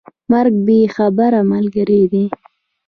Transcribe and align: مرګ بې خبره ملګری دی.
مرګ 0.31 0.53
بې 0.65 0.79
خبره 0.95 1.41
ملګری 1.51 2.01
دی. 2.11 2.25